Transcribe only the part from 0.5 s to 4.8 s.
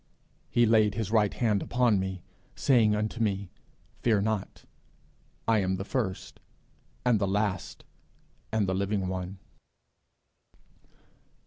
laid his right hand upon me, saying unto me, Fear not;